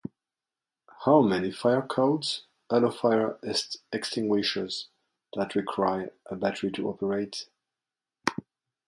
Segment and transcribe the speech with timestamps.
[1.05, 3.37] How many fire codes allow fire
[3.93, 4.87] extinguishers
[5.35, 7.45] that require a battery to operate?